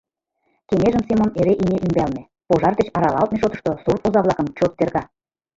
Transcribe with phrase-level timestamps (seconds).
[0.67, 5.03] Кеҥежым Семон эре имне ӱмбалне, пожар деч аралалтме шотышто сурт оза-влакым чот терга.